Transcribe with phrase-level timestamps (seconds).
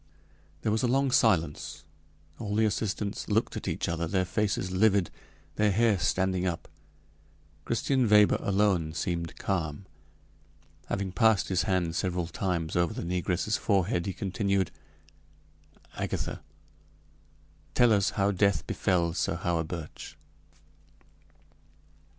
[0.63, 1.83] There was a long silence.
[2.39, 5.11] All the assistants looked at each other, their faces livid,
[5.57, 6.67] their hair standing up.
[7.65, 9.85] Christian Weber alone seemed calm;
[10.87, 14.71] having passed his hand several times over the negress's forehead, he continued:
[15.95, 16.41] "Agatha,
[17.75, 20.15] tell us how death befell Sir Hawerburch."